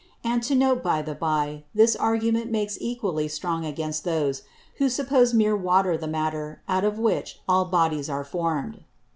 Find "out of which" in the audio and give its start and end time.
6.67-7.39